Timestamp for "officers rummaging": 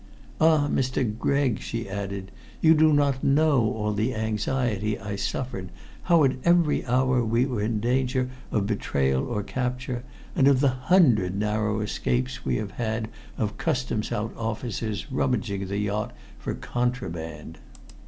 14.35-15.67